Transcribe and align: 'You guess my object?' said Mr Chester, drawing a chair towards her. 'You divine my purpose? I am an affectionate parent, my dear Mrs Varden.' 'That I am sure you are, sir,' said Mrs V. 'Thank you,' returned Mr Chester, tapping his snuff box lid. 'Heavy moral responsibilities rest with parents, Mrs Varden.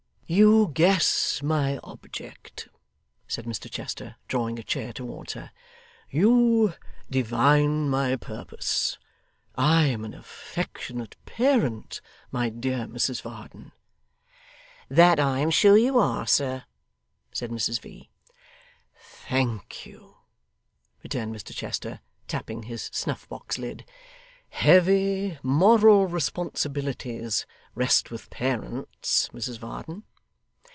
'You 0.33 0.69
guess 0.73 1.43
my 1.43 1.77
object?' 1.83 2.69
said 3.27 3.43
Mr 3.43 3.69
Chester, 3.69 4.15
drawing 4.29 4.57
a 4.59 4.63
chair 4.63 4.93
towards 4.93 5.33
her. 5.33 5.51
'You 6.09 6.73
divine 7.09 7.89
my 7.89 8.15
purpose? 8.15 8.97
I 9.55 9.87
am 9.87 10.05
an 10.05 10.13
affectionate 10.13 11.17
parent, 11.25 11.99
my 12.31 12.47
dear 12.47 12.87
Mrs 12.87 13.21
Varden.' 13.21 13.73
'That 14.87 15.19
I 15.19 15.39
am 15.39 15.51
sure 15.51 15.75
you 15.77 15.99
are, 15.99 16.25
sir,' 16.25 16.63
said 17.33 17.51
Mrs 17.51 17.81
V. 17.81 18.09
'Thank 18.95 19.85
you,' 19.85 20.15
returned 21.03 21.35
Mr 21.35 21.53
Chester, 21.53 21.99
tapping 22.29 22.63
his 22.63 22.83
snuff 22.93 23.27
box 23.27 23.57
lid. 23.57 23.83
'Heavy 24.47 25.39
moral 25.43 26.05
responsibilities 26.07 27.45
rest 27.75 28.11
with 28.11 28.29
parents, 28.29 29.27
Mrs 29.33 29.59
Varden. 29.59 30.03